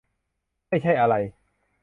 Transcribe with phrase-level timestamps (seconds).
[0.69, 1.15] ไม่ใช่อะไร